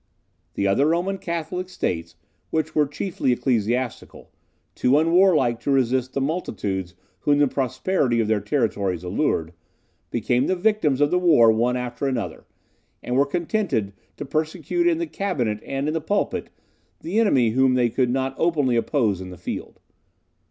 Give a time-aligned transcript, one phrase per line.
[0.55, 2.15] The other Roman Catholic states,
[2.49, 4.31] which were chiefly Ecclesiastical,
[4.73, 9.53] too unwarlike to resist the multitudes whom the prosperity of their territories allured,
[10.09, 12.45] became the victims of the war one after another,
[13.03, 16.49] and were contented to persecute in the cabinet and in the pulpit,
[17.01, 19.79] the enemy whom they could not openly oppose in the field.